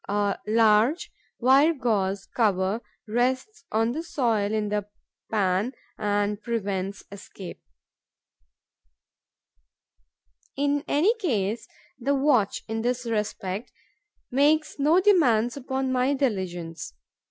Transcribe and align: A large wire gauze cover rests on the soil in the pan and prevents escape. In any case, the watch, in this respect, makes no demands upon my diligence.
A 0.09 0.39
large 0.47 1.11
wire 1.37 1.75
gauze 1.75 2.25
cover 2.25 2.81
rests 3.07 3.65
on 3.71 3.91
the 3.91 4.01
soil 4.01 4.51
in 4.51 4.69
the 4.69 4.87
pan 5.29 5.73
and 5.95 6.41
prevents 6.41 7.03
escape. 7.11 7.61
In 10.57 10.83
any 10.87 11.13
case, 11.19 11.67
the 11.99 12.15
watch, 12.15 12.63
in 12.67 12.81
this 12.81 13.05
respect, 13.05 13.71
makes 14.31 14.79
no 14.79 14.99
demands 14.99 15.55
upon 15.55 15.91
my 15.91 16.15
diligence. 16.15 16.93